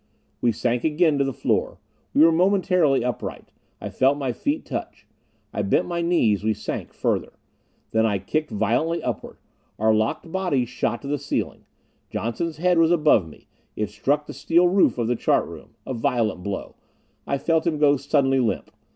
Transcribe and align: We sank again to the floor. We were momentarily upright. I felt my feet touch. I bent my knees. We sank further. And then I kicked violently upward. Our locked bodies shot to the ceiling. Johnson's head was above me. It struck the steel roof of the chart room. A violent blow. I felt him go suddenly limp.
We 0.41 0.51
sank 0.51 0.83
again 0.83 1.19
to 1.19 1.23
the 1.23 1.31
floor. 1.31 1.77
We 2.15 2.25
were 2.25 2.31
momentarily 2.31 3.05
upright. 3.05 3.51
I 3.79 3.91
felt 3.91 4.17
my 4.17 4.31
feet 4.33 4.65
touch. 4.65 5.05
I 5.53 5.61
bent 5.61 5.85
my 5.87 6.01
knees. 6.01 6.43
We 6.43 6.55
sank 6.55 6.91
further. 6.91 7.27
And 7.27 7.35
then 7.91 8.05
I 8.07 8.17
kicked 8.17 8.49
violently 8.49 9.03
upward. 9.03 9.37
Our 9.77 9.93
locked 9.93 10.31
bodies 10.31 10.69
shot 10.69 11.03
to 11.03 11.07
the 11.07 11.19
ceiling. 11.19 11.65
Johnson's 12.09 12.57
head 12.57 12.79
was 12.79 12.89
above 12.89 13.29
me. 13.29 13.45
It 13.75 13.91
struck 13.91 14.25
the 14.25 14.33
steel 14.33 14.67
roof 14.67 14.97
of 14.97 15.07
the 15.07 15.15
chart 15.15 15.45
room. 15.47 15.75
A 15.85 15.93
violent 15.93 16.41
blow. 16.41 16.77
I 17.27 17.37
felt 17.37 17.67
him 17.67 17.77
go 17.77 17.95
suddenly 17.97 18.39
limp. 18.39 18.71